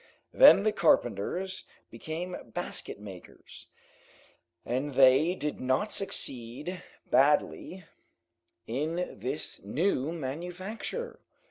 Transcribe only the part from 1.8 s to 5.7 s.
became basket makers, and they did